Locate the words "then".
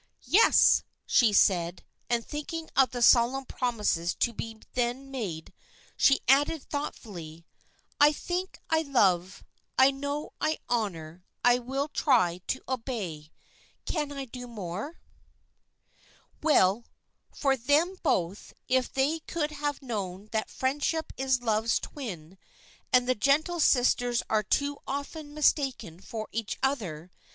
4.73-5.11